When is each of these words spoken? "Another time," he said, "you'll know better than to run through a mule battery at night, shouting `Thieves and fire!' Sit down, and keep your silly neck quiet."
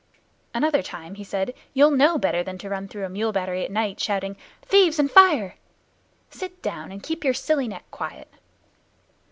"Another 0.55 0.81
time," 0.81 1.13
he 1.13 1.23
said, 1.23 1.53
"you'll 1.75 1.91
know 1.91 2.17
better 2.17 2.41
than 2.41 2.57
to 2.57 2.69
run 2.69 2.87
through 2.87 3.05
a 3.05 3.09
mule 3.09 3.31
battery 3.31 3.63
at 3.63 3.69
night, 3.69 3.99
shouting 3.99 4.35
`Thieves 4.67 4.97
and 4.97 5.11
fire!' 5.11 5.57
Sit 6.31 6.59
down, 6.63 6.91
and 6.91 7.03
keep 7.03 7.23
your 7.23 7.35
silly 7.35 7.67
neck 7.67 7.83
quiet." 7.91 8.27